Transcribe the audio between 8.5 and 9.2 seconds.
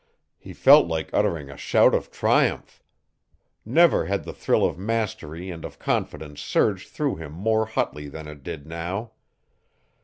now.